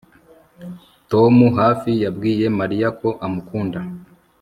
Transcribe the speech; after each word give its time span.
Tom 1.11 1.35
hafi 1.59 1.89
yabwiye 2.03 2.45
Mariya 2.59 2.87
ko 2.99 3.09
amukunda 3.25 3.79